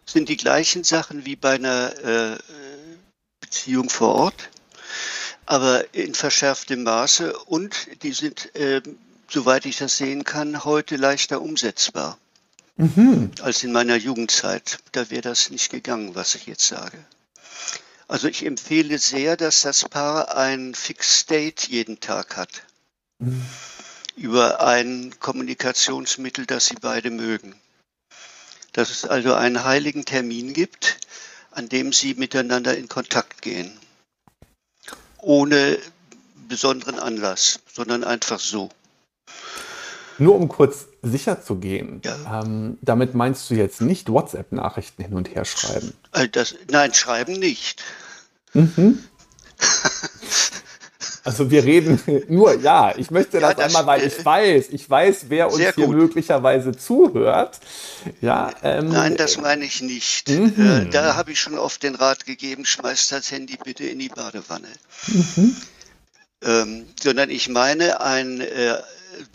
[0.05, 2.37] sind die gleichen Sachen wie bei einer äh,
[3.53, 4.49] Beziehung vor Ort,
[5.45, 8.81] aber in verschärftem Maße und die sind, äh,
[9.29, 12.17] soweit ich das sehen kann, heute leichter umsetzbar
[12.77, 13.29] mhm.
[13.43, 14.79] als in meiner Jugendzeit.
[14.91, 16.97] Da wäre das nicht gegangen, was ich jetzt sage.
[18.07, 22.63] Also ich empfehle sehr, dass das Paar ein Fixed State jeden Tag hat.
[23.19, 23.45] Mhm.
[24.15, 27.53] Über ein Kommunikationsmittel, das sie beide mögen.
[28.71, 30.97] Dass es also einen heiligen Termin gibt,
[31.55, 33.71] an dem sie miteinander in Kontakt gehen.
[35.19, 35.77] Ohne
[36.47, 38.69] besonderen Anlass, sondern einfach so.
[40.17, 42.41] Nur um kurz sicher zu gehen, ja.
[42.41, 45.93] ähm, damit meinst du jetzt nicht WhatsApp-Nachrichten hin und her schreiben?
[46.31, 47.83] Das, nein, schreiben nicht.
[48.53, 49.03] Mhm.
[51.23, 54.89] Also wir reden nur, ja, ich möchte das, ja, das einmal, weil ich weiß, ich
[54.89, 57.59] weiß, wer uns hier möglicherweise zuhört.
[58.21, 60.29] Ja, ähm, Nein, das meine ich nicht.
[60.29, 60.87] Mhm.
[60.87, 64.09] Äh, da habe ich schon oft den Rat gegeben, schmeißt das Handy bitte in die
[64.09, 64.67] Badewanne.
[65.07, 65.55] Mhm.
[66.41, 68.75] Ähm, sondern ich meine ein, äh,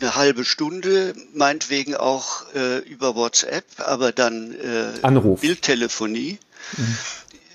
[0.00, 5.40] eine halbe Stunde, meinetwegen auch äh, über WhatsApp, aber dann äh, Anruf.
[5.40, 6.38] Bildtelefonie,
[6.76, 6.98] mhm.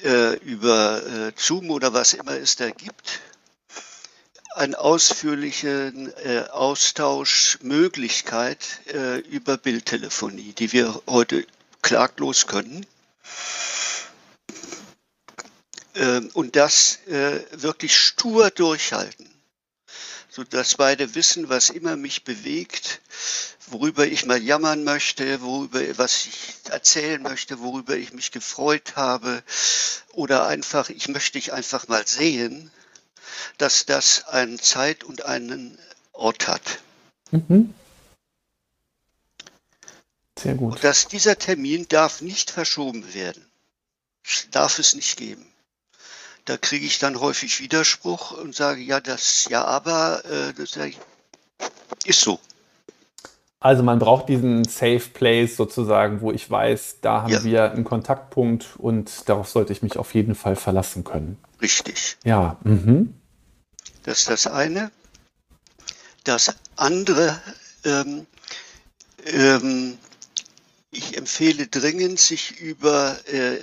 [0.06, 3.22] äh, über äh, Zoom oder was immer es da gibt
[4.56, 11.46] einen ausführlichen äh, Austauschmöglichkeit äh, über Bildtelefonie, die wir heute
[11.82, 12.86] klaglos können.
[15.96, 19.30] Äh, und das äh, wirklich stur durchhalten,
[20.30, 23.02] sodass beide wissen, was immer mich bewegt,
[23.68, 29.44] worüber ich mal jammern möchte, worüber was ich erzählen möchte, worüber ich mich gefreut habe
[30.12, 32.72] oder einfach, ich möchte dich einfach mal sehen
[33.58, 35.78] dass das eine Zeit und einen
[36.12, 36.80] Ort hat.
[37.32, 37.74] Mhm.
[40.38, 40.74] Sehr gut.
[40.74, 43.46] Und dass dieser Termin darf nicht verschoben werden.
[44.52, 45.46] Darf es nicht geben.
[46.46, 50.78] Da kriege ich dann häufig Widerspruch und sage, ja, das, ja, aber, äh, das
[52.06, 52.40] ist so.
[53.64, 57.44] Also man braucht diesen Safe Place sozusagen, wo ich weiß, da haben ja.
[57.46, 61.38] wir einen Kontaktpunkt und darauf sollte ich mich auf jeden Fall verlassen können.
[61.62, 62.18] Richtig.
[62.26, 62.58] Ja.
[62.66, 63.14] Mhm.
[64.04, 64.92] Das ist das eine.
[66.26, 67.40] Das andere,
[67.86, 68.28] ähm,
[69.28, 69.98] ähm,
[70.92, 73.60] ich empfehle dringend, sich über äh,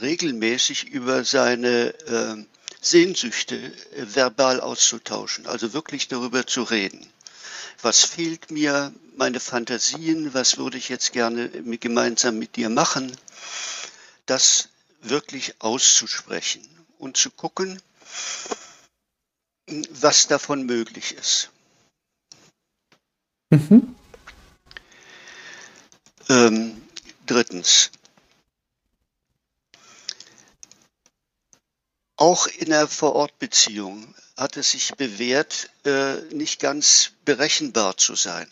[0.00, 2.44] regelmäßig über seine äh,
[2.80, 3.58] Sehnsüchte
[3.94, 7.06] verbal auszutauschen, also wirklich darüber zu reden.
[7.84, 13.14] Was fehlt mir, meine Fantasien, was würde ich jetzt gerne gemeinsam mit dir machen,
[14.24, 14.70] das
[15.02, 16.66] wirklich auszusprechen
[16.98, 17.82] und zu gucken,
[19.90, 21.50] was davon möglich ist.
[23.50, 23.94] Mhm.
[26.30, 26.82] Ähm,
[27.26, 27.90] drittens.
[32.16, 38.50] Auch in der Vorortbeziehung hat es sich bewährt, äh, nicht ganz berechenbar zu sein.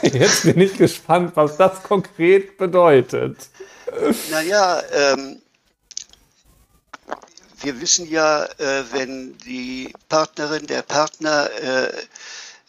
[0.02, 3.36] Jetzt bin ich gespannt, was das konkret bedeutet.
[4.30, 5.42] Naja, ähm,
[7.60, 11.92] wir wissen ja, äh, wenn die Partnerin, der Partner, äh,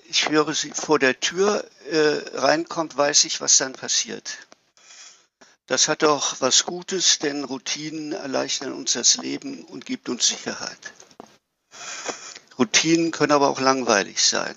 [0.09, 4.39] ich höre sie vor der Tür äh, reinkommt, weiß ich, was dann passiert.
[5.71, 10.91] Das hat auch was Gutes, denn Routinen erleichtern uns das Leben und gibt uns Sicherheit.
[12.59, 14.53] Routinen können aber auch langweilig sein.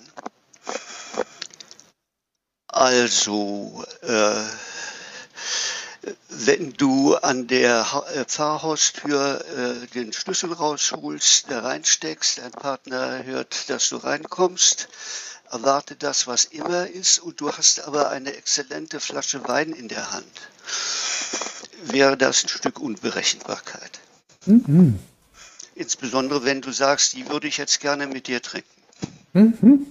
[2.67, 4.43] Also, äh,
[6.27, 13.69] wenn du an der äh, Pfarrhaustür äh, den Schlüssel rausholst, da reinsteckst, dein Partner hört,
[13.69, 14.89] dass du reinkommst,
[15.49, 20.11] erwarte das, was immer ist, und du hast aber eine exzellente Flasche Wein in der
[20.11, 20.41] Hand,
[21.83, 23.99] wäre das ein Stück Unberechenbarkeit.
[24.45, 24.99] Mhm.
[25.75, 28.69] Insbesondere wenn du sagst, die würde ich jetzt gerne mit dir trinken.
[29.33, 29.87] Mhm.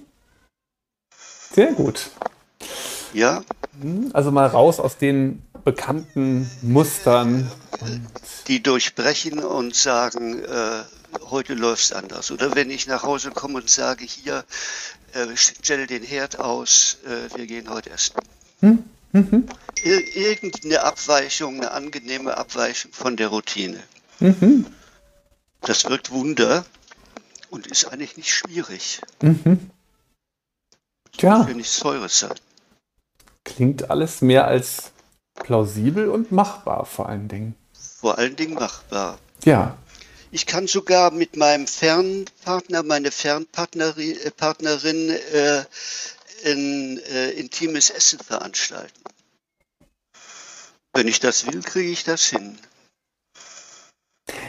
[1.53, 2.09] Sehr gut.
[3.13, 3.43] Ja.
[3.81, 4.09] Mhm.
[4.13, 7.51] Also mal raus aus den bekannten Mustern.
[8.47, 10.83] Die durchbrechen und sagen, äh,
[11.29, 12.31] heute läuft es anders.
[12.31, 14.45] Oder wenn ich nach Hause komme und sage, hier,
[15.13, 18.15] äh, stelle den Herd aus, äh, wir gehen heute essen.
[18.61, 18.83] Hm?
[19.15, 19.47] Mhm.
[19.81, 23.81] Ir irgendeine Abweichung, eine angenehme Abweichung von der Routine.
[24.19, 24.65] Mhm.
[25.61, 26.65] Das wirkt Wunder
[27.49, 28.99] und ist eigentlich nicht schwierig.
[29.21, 29.71] Mhm.
[31.17, 31.45] Ja.
[31.45, 32.35] Für nichts Teures sein.
[33.45, 34.91] Klingt alles mehr als
[35.35, 37.55] plausibel und machbar vor allen Dingen.
[37.73, 39.17] Vor allen Dingen machbar.
[39.45, 39.77] Ja.
[40.31, 45.63] Ich kann sogar mit meinem Fernpartner, meine Fernpartnerin, äh,
[46.45, 49.01] ein äh, intimes Essen veranstalten.
[50.93, 52.57] Wenn ich das will, kriege ich das hin.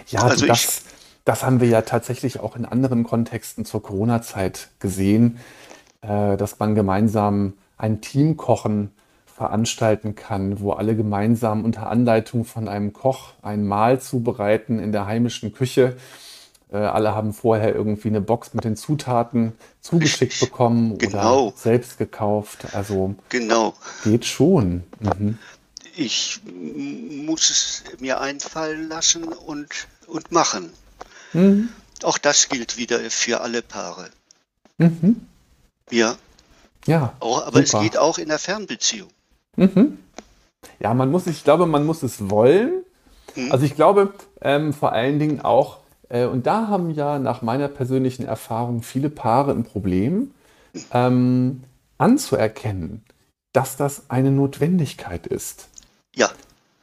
[0.09, 0.83] Ja, also das,
[1.25, 5.41] das haben wir ja tatsächlich auch in anderen Kontexten zur Corona-Zeit gesehen,
[6.03, 8.93] äh, dass man gemeinsam ein Team kochen
[9.27, 15.07] veranstalten kann, wo alle gemeinsam unter Anleitung von einem Koch ein Mahl zubereiten in der
[15.07, 15.97] heimischen Küche.
[16.71, 21.49] Äh, alle haben vorher irgendwie eine Box mit den Zutaten zugeschickt bekommen genau.
[21.49, 22.75] oder selbst gekauft.
[22.75, 23.75] Also genau.
[24.05, 24.83] geht schon.
[25.01, 25.39] Mhm.
[25.95, 29.69] ich muss es mir einfallen lassen und,
[30.07, 30.71] und machen.
[31.33, 31.69] Mhm.
[32.03, 34.11] Auch das gilt wieder für alle Paare.
[34.79, 35.27] Mhm.
[35.91, 36.17] Ja.
[36.87, 37.15] Ja.
[37.21, 37.79] Auch, aber super.
[37.79, 39.09] es geht auch in der Fernbeziehung.
[39.57, 39.99] Mhm.
[40.81, 42.85] Ja, man muss, ich glaube, man muss es wollen.
[43.35, 43.53] Mhm.
[43.53, 48.25] Also ich glaube ähm, vor allen Dingen auch, und da haben ja nach meiner persönlichen
[48.25, 50.31] Erfahrung viele Paare ein Problem,
[50.93, 51.63] ähm,
[51.99, 53.03] anzuerkennen,
[53.53, 55.69] dass das eine Notwendigkeit ist.
[56.15, 56.31] Ja.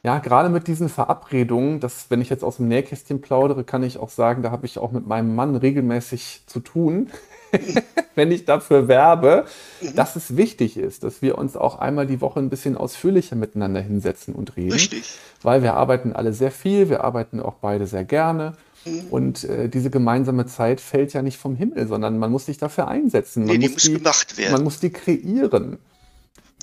[0.02, 3.96] Ja, gerade mit diesen Verabredungen, das, wenn ich jetzt aus dem Nähkästchen plaudere, kann ich
[3.96, 7.08] auch sagen, da habe ich auch mit meinem Mann regelmäßig zu tun,
[8.14, 9.46] wenn ich dafür werbe,
[9.80, 9.94] mhm.
[9.94, 13.80] dass es wichtig ist, dass wir uns auch einmal die Woche ein bisschen ausführlicher miteinander
[13.80, 14.72] hinsetzen und reden.
[14.72, 15.16] Richtig.
[15.42, 18.52] Weil wir arbeiten alle sehr viel, wir arbeiten auch beide sehr gerne.
[18.84, 19.06] Mhm.
[19.10, 22.88] Und äh, diese gemeinsame Zeit fällt ja nicht vom Himmel, sondern man muss sich dafür
[22.88, 23.44] einsetzen.
[23.44, 24.52] Man nee, die muss, die, gemacht werden.
[24.52, 25.78] Man muss die kreieren.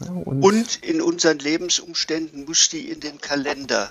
[0.04, 3.90] Ja, und, und, in unseren Lebensumständen muss die in den Kalender.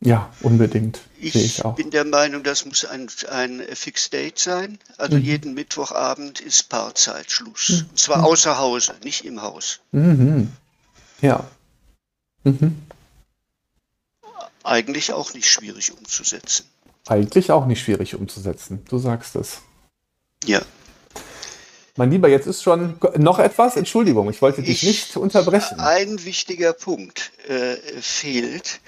[0.00, 1.00] Ja, unbedingt.
[1.18, 4.78] Ich, ich bin der Meinung, das muss ein, ein Fixed Date sein.
[4.96, 5.22] Also mhm.
[5.22, 7.68] jeden Mittwochabend ist Paarzeitschluss.
[7.70, 7.90] Mhm.
[7.90, 9.80] Und zwar außer Hause, nicht im Haus.
[9.90, 10.52] Mhm.
[11.20, 11.44] Ja.
[12.44, 12.76] Mhm.
[14.62, 16.66] Eigentlich auch nicht schwierig umzusetzen.
[17.06, 18.84] Eigentlich auch nicht schwierig umzusetzen.
[18.88, 19.62] Du sagst es.
[20.44, 20.62] Ja.
[21.96, 23.76] Mein Lieber, jetzt ist schon noch etwas.
[23.76, 25.80] Entschuldigung, ich wollte dich ich, nicht unterbrechen.
[25.80, 28.80] Ein wichtiger Punkt äh, fehlt.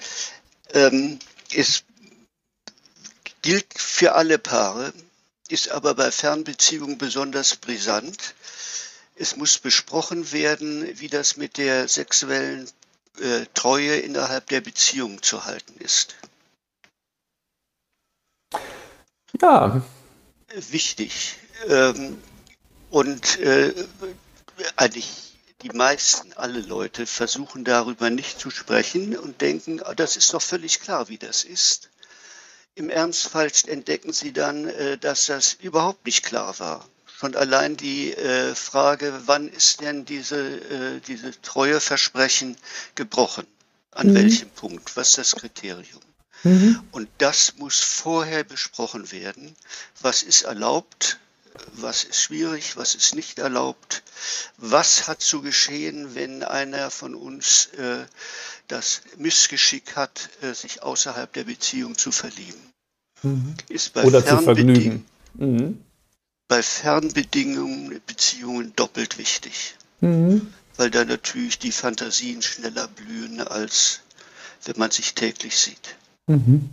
[0.73, 1.19] Ähm,
[1.53, 1.83] es
[3.41, 4.93] gilt für alle Paare,
[5.49, 8.33] ist aber bei Fernbeziehungen besonders brisant.
[9.15, 12.69] Es muss besprochen werden, wie das mit der sexuellen
[13.19, 16.15] äh, Treue innerhalb der Beziehung zu halten ist.
[19.41, 19.81] Ja.
[20.53, 21.37] Wichtig.
[21.67, 22.21] Ähm,
[22.89, 23.73] und äh,
[24.75, 30.33] eigentlich die meisten, alle Leute versuchen darüber nicht zu sprechen und denken, ah, das ist
[30.33, 31.89] doch völlig klar, wie das ist.
[32.75, 36.87] Im Ernstfall entdecken sie dann, äh, dass das überhaupt nicht klar war.
[37.05, 42.57] Schon allein die äh, Frage, wann ist denn diese, äh, diese Treueversprechen
[42.95, 43.45] gebrochen?
[43.91, 44.15] An mhm.
[44.15, 44.95] welchem Punkt?
[44.95, 46.01] Was ist das Kriterium?
[46.43, 46.81] Mhm.
[46.91, 49.55] Und das muss vorher besprochen werden.
[50.01, 51.19] Was ist erlaubt?
[51.73, 54.03] was ist schwierig, was ist nicht erlaubt,
[54.57, 58.05] was hat zu geschehen, wenn einer von uns äh,
[58.67, 62.61] das Missgeschick hat, äh, sich außerhalb der Beziehung zu verlieben.
[63.23, 63.55] Mhm.
[63.69, 65.05] Ist bei Oder zu vergnügen.
[65.33, 65.83] Mhm.
[66.47, 70.53] Bei Fernbedingungen Beziehungen doppelt wichtig, mhm.
[70.75, 74.01] weil da natürlich die Fantasien schneller blühen, als
[74.65, 75.95] wenn man sich täglich sieht.
[76.27, 76.69] Mhm.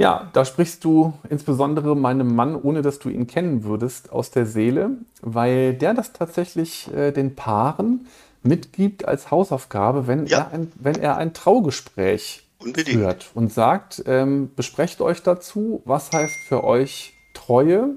[0.00, 4.46] Ja, da sprichst du insbesondere meinem Mann, ohne dass du ihn kennen würdest, aus der
[4.46, 8.06] Seele, weil der das tatsächlich äh, den Paaren
[8.42, 10.38] mitgibt als Hausaufgabe, wenn, ja.
[10.38, 12.96] er, ein, wenn er ein Traugespräch Unbedingt.
[12.96, 17.90] führt und sagt, ähm, besprecht euch dazu, was heißt für euch Treue.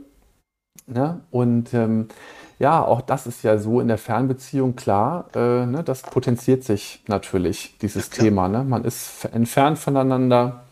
[0.88, 1.22] Ne?
[1.32, 2.10] Und ähm,
[2.64, 5.28] ja, auch das ist ja so in der Fernbeziehung klar.
[5.36, 5.84] Äh, ne?
[5.84, 8.48] Das potenziert sich natürlich, dieses ja, Thema.
[8.48, 8.64] Ne?
[8.64, 10.64] Man ist entfernt voneinander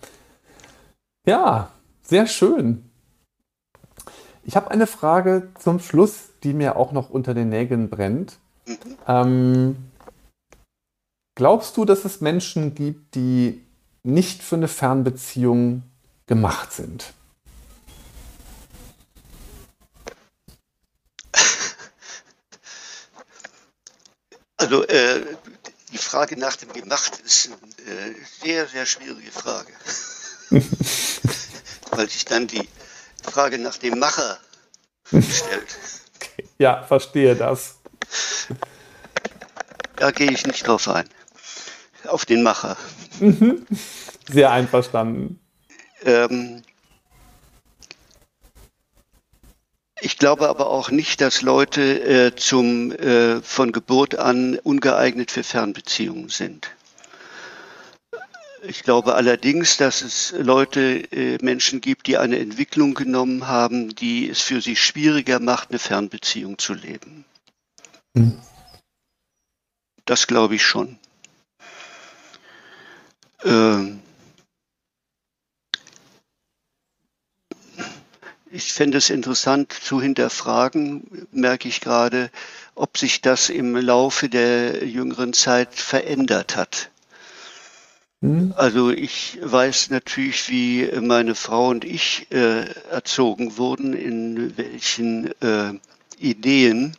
[1.28, 1.70] ja,
[2.02, 2.90] sehr schön.
[4.44, 8.40] Ich habe eine Frage zum Schluss, die mir auch noch unter den Nägeln brennt.
[9.08, 9.76] Ähm,
[11.36, 13.62] glaubst du, dass es Menschen gibt, die
[14.04, 15.84] nicht für eine Fernbeziehung
[16.26, 17.14] gemacht sind?
[24.62, 25.26] Also äh,
[25.92, 27.50] die Frage nach dem Gemacht ist
[27.88, 29.74] eine äh, sehr, sehr schwierige Frage.
[31.92, 32.70] Weil sich dann die
[33.24, 34.38] Frage nach dem Macher
[35.06, 35.78] stellt.
[36.60, 37.78] Ja, verstehe das.
[39.96, 41.10] Da gehe ich nicht drauf ein.
[42.06, 42.78] Auf den Macher.
[43.20, 43.66] Mhm.
[44.32, 45.40] Sehr einverstanden.
[46.06, 46.62] Ähm,
[50.02, 55.44] ich glaube aber auch nicht, dass Leute äh, zum, äh, von Geburt an ungeeignet für
[55.44, 56.72] Fernbeziehungen sind.
[58.64, 64.30] Ich glaube allerdings, dass es Leute, äh, Menschen gibt, die eine Entwicklung genommen haben, die
[64.30, 67.26] es für sie schwieriger macht, eine Fernbeziehung zu leben.
[68.16, 68.40] Hm.
[70.06, 70.98] Das glaube ich schon.
[73.44, 74.02] Ähm
[78.52, 82.30] ich fände es interessant zu hinterfragen, merke ich gerade,
[82.76, 86.90] ob sich das im Laufe der jüngeren Zeit verändert hat.
[88.22, 88.54] Hm?
[88.56, 95.74] Also ich weiß natürlich, wie meine Frau und ich äh, erzogen wurden, in welchen äh,
[96.20, 96.96] Ideen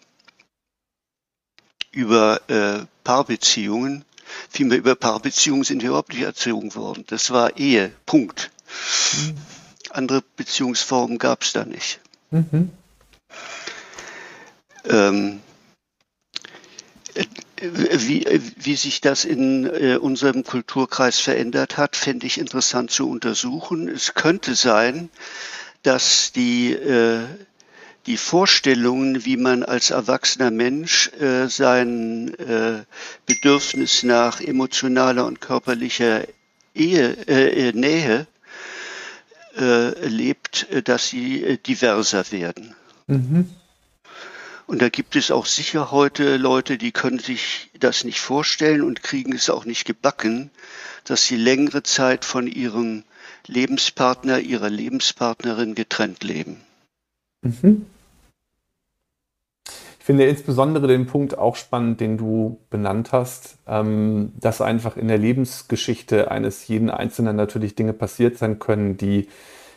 [1.93, 4.05] über äh, Paarbeziehungen
[4.51, 7.05] vielmehr über Paarbeziehungen sind wir überhaupt nicht erzogen worden.
[7.09, 8.51] Das war Ehe, Punkt.
[9.15, 9.37] Mhm.
[9.93, 12.01] Andere Beziehungsformen gab es da nicht.
[12.31, 12.71] Mhm.
[14.85, 15.41] Ähm,
[17.61, 18.27] wie,
[18.57, 23.89] wie sich das in äh, unserem Kulturkreis verändert hat, fände ich interessant zu untersuchen.
[23.89, 25.11] Es könnte sein,
[25.83, 27.21] dass die, äh,
[28.07, 32.83] die Vorstellungen, wie man als erwachsener Mensch äh, sein äh,
[33.27, 36.25] Bedürfnis nach emotionaler und körperlicher
[36.75, 38.27] Ehe, äh, Nähe
[39.57, 42.75] äh, lebt, äh, dass sie äh, diverser werden.
[43.07, 43.51] Mhm.
[44.67, 49.03] Und da gibt es auch sicher heute Leute, die können sich das nicht vorstellen und
[49.03, 50.51] kriegen es auch nicht gebacken,
[51.05, 53.05] dass sie längere Zeit von ihrem
[53.47, 56.61] Lebenspartner, ihrer Lebenspartnerin getrennt leben.
[57.43, 57.87] Mhm.
[60.03, 65.07] Ich finde insbesondere den Punkt auch spannend, den du benannt hast, ähm, dass einfach in
[65.07, 69.29] der Lebensgeschichte eines jeden Einzelnen natürlich Dinge passiert sein können, die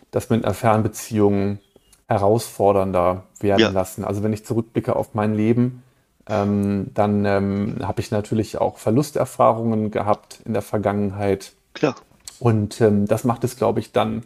[0.09, 1.59] das mit einer Fernbeziehung
[2.07, 3.69] herausfordernder werden ja.
[3.69, 4.03] lassen.
[4.03, 5.84] Also wenn ich zurückblicke auf mein Leben,
[6.28, 11.53] ähm, dann ähm, habe ich natürlich auch Verlusterfahrungen gehabt in der Vergangenheit.
[11.76, 11.97] Klar.
[12.39, 14.23] Und ähm, das macht es, glaube ich, dann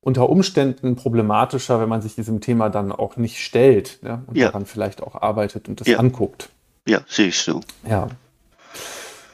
[0.00, 4.22] unter Umständen problematischer, wenn man sich diesem Thema dann auch nicht stellt ne?
[4.26, 4.46] und ja.
[4.46, 5.98] daran vielleicht auch arbeitet und das ja.
[5.98, 6.48] anguckt.
[6.86, 7.60] Ja, sehe ich so.
[7.88, 8.08] Ja.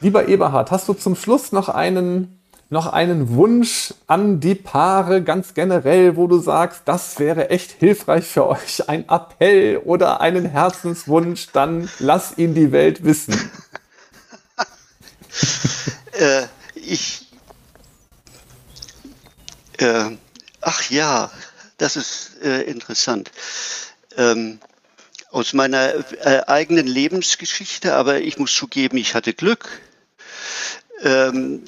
[0.01, 2.43] Lieber Eberhard, hast du zum Schluss noch einen
[2.73, 8.25] noch einen Wunsch an die Paare ganz generell, wo du sagst, das wäre echt hilfreich
[8.25, 13.35] für euch, ein Appell oder einen Herzenswunsch, dann lass ihn die Welt wissen.
[16.13, 16.45] äh,
[16.75, 17.27] ich.
[19.77, 20.13] Äh,
[20.63, 21.31] ach ja,
[21.79, 23.31] das ist äh, interessant.
[24.17, 24.59] Ähm,
[25.31, 25.95] aus meiner
[26.25, 29.69] äh, eigenen Lebensgeschichte, aber ich muss zugeben, ich hatte Glück.
[31.03, 31.65] Ähm,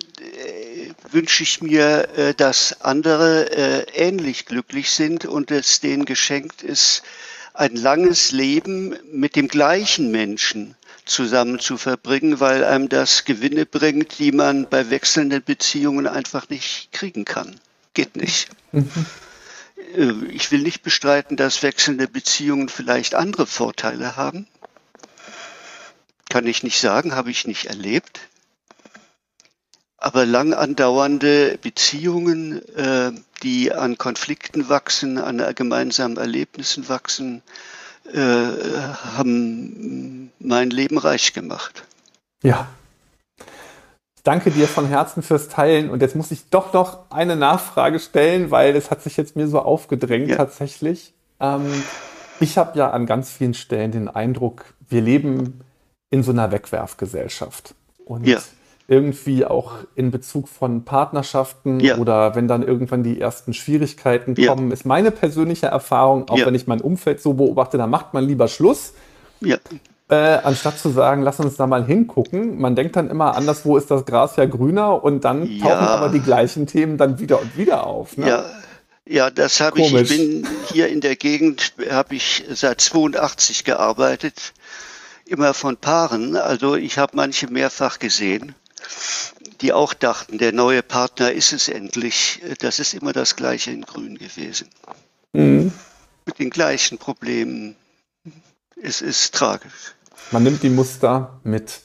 [1.10, 7.02] wünsche ich mir, äh, dass andere äh, ähnlich glücklich sind und es denen geschenkt ist,
[7.54, 10.74] ein langes Leben mit dem gleichen Menschen
[11.04, 16.90] zusammen zu verbringen, weil einem das Gewinne bringt, die man bei wechselnden Beziehungen einfach nicht
[16.92, 17.60] kriegen kann.
[17.94, 18.50] Geht nicht.
[18.72, 19.06] Mhm.
[20.30, 24.46] Ich will nicht bestreiten, dass wechselnde Beziehungen vielleicht andere Vorteile haben.
[26.28, 28.20] Kann ich nicht sagen, habe ich nicht erlebt.
[29.96, 37.42] Aber lang andauernde Beziehungen, äh, die an Konflikten wachsen, an gemeinsamen Erlebnissen wachsen,
[38.12, 41.84] äh, haben mein Leben reich gemacht.
[42.42, 42.68] Ja.
[44.24, 45.90] Danke dir von Herzen fürs Teilen.
[45.90, 49.46] Und jetzt muss ich doch noch eine Nachfrage stellen, weil es hat sich jetzt mir
[49.46, 50.36] so aufgedrängt ja.
[50.36, 51.14] tatsächlich.
[51.38, 51.66] Ähm,
[52.40, 55.60] ich habe ja an ganz vielen Stellen den Eindruck, wir leben
[56.10, 57.74] in so einer Wegwerfgesellschaft.
[58.04, 58.40] Und ja
[58.86, 61.96] irgendwie auch in Bezug von Partnerschaften ja.
[61.96, 64.74] oder wenn dann irgendwann die ersten Schwierigkeiten kommen, ja.
[64.74, 66.46] ist meine persönliche Erfahrung, auch ja.
[66.46, 68.92] wenn ich mein Umfeld so beobachte, da macht man lieber Schluss.
[70.10, 72.60] Äh, anstatt zu sagen, lass uns da mal hingucken.
[72.60, 76.20] Man denkt dann immer, anderswo ist das Gras ja grüner und dann tauchen aber die
[76.20, 78.16] gleichen Themen dann wieder und wieder auf.
[78.16, 78.28] Ne?
[78.28, 78.44] Ja.
[79.06, 79.92] Ja, das habe ich.
[79.92, 84.54] Ich bin hier in der Gegend, habe ich seit 82 gearbeitet,
[85.26, 86.36] immer von Paaren.
[86.36, 88.54] Also ich habe manche mehrfach gesehen
[89.60, 92.40] die auch dachten, der neue Partner ist es endlich.
[92.60, 94.68] Das ist immer das Gleiche in Grün gewesen.
[95.32, 95.72] Mhm.
[96.26, 97.76] Mit den gleichen Problemen.
[98.84, 99.94] Es ist tragisch.
[100.30, 101.80] Man nimmt die Muster mit.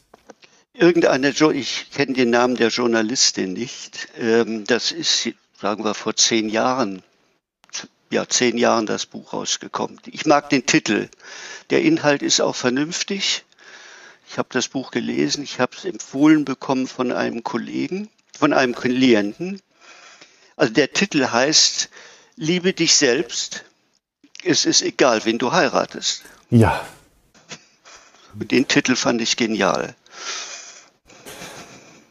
[0.74, 4.10] Irgendeine, ich kenne den Namen der Journalistin nicht.
[4.18, 5.30] Ähm, das ist,
[5.62, 7.02] sagen wir, vor zehn Jahren,
[8.12, 9.98] ja, zehn Jahren das Buch rausgekommen.
[10.08, 11.08] Ich mag den Titel.
[11.70, 13.46] Der Inhalt ist auch vernünftig.
[14.30, 18.76] Ich habe das Buch gelesen, ich habe es empfohlen bekommen von einem Kollegen, von einem
[18.76, 19.62] Klienten.
[20.58, 21.90] Also der Titel heißt
[22.36, 23.64] Liebe dich selbst.
[24.44, 26.24] Es ist egal, wen du heiratest.
[26.50, 26.80] Ja.
[28.34, 29.96] Den Titel fand ich genial.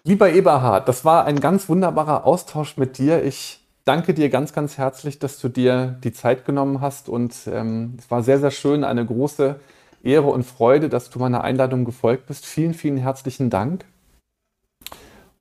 [0.05, 3.22] Lieber Eberhard, das war ein ganz wunderbarer Austausch mit dir.
[3.24, 7.97] Ich danke dir ganz, ganz herzlich, dass du dir die Zeit genommen hast und ähm,
[7.99, 9.59] es war sehr, sehr schön, eine große
[10.03, 12.47] Ehre und Freude, dass du meiner Einladung gefolgt bist.
[12.47, 13.85] Vielen, vielen herzlichen Dank.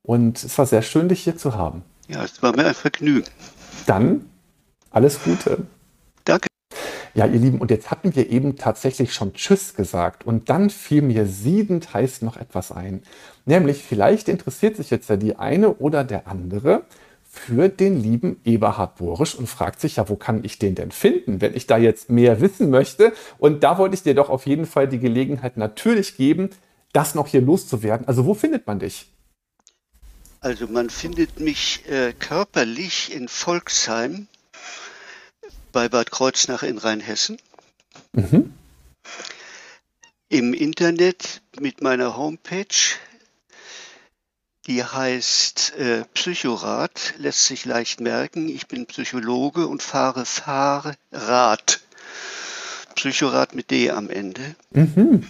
[0.02, 1.82] Und es war sehr schön, dich hier zu haben.
[2.08, 3.28] Ja, es war mir ein Vergnügen.
[3.86, 4.24] Dann
[4.90, 5.66] alles Gute.
[7.18, 10.24] Ja, ihr Lieben, und jetzt hatten wir eben tatsächlich schon Tschüss gesagt.
[10.24, 13.02] Und dann fiel mir siedend heiß noch etwas ein.
[13.44, 16.84] Nämlich, vielleicht interessiert sich jetzt ja die eine oder der andere
[17.28, 21.40] für den lieben Eberhard Borisch und fragt sich, ja, wo kann ich den denn finden,
[21.40, 23.12] wenn ich da jetzt mehr wissen möchte?
[23.38, 26.50] Und da wollte ich dir doch auf jeden Fall die Gelegenheit natürlich geben,
[26.92, 28.06] das noch hier loszuwerden.
[28.06, 29.08] Also wo findet man dich?
[30.38, 34.28] Also man findet mich äh, körperlich in Volksheim
[35.78, 37.38] bei Bad Kreuznach in Rheinhessen.
[38.12, 38.52] Mhm.
[40.28, 42.96] Im Internet mit meiner Homepage,
[44.66, 48.48] die heißt äh, Psychorat, lässt sich leicht merken.
[48.48, 51.78] Ich bin Psychologe und fahre Fahrrad.
[52.96, 54.56] Psychorat mit D am Ende.
[54.72, 55.28] Mhm.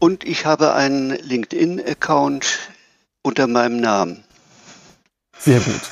[0.00, 2.58] Und ich habe einen LinkedIn-Account
[3.22, 4.24] unter meinem Namen.
[5.38, 5.82] Sehr gut.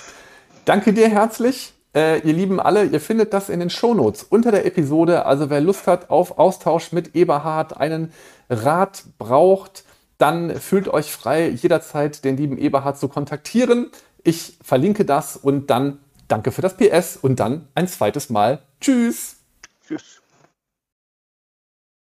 [0.64, 1.72] Danke dir herzlich.
[1.97, 5.24] Äh, ihr Lieben alle, ihr findet das in den Shownotes unter der Episode.
[5.24, 8.12] Also wer Lust hat auf Austausch mit Eberhard, einen
[8.51, 9.84] Rat braucht,
[10.18, 13.90] dann fühlt euch frei, jederzeit den lieben Eberhard zu kontaktieren.
[14.24, 18.61] Ich verlinke das und dann danke für das PS und dann ein zweites Mal.
[18.78, 19.36] Tschüss.
[19.86, 20.15] Tschüss.